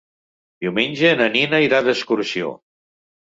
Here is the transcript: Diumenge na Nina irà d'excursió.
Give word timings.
Diumenge 0.65 1.11
na 1.19 1.27
Nina 1.35 1.61
irà 1.65 1.81
d'excursió. 1.89 2.49